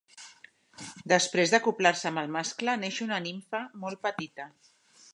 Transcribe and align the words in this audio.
Després 1.13 1.53
d'acoblar-se 1.53 2.09
amb 2.13 2.23
el 2.23 2.33
mascle 2.39 2.77
neix 2.87 3.01
una 3.09 3.23
nimfa 3.29 3.65
molt 3.85 4.07
petita. 4.09 4.53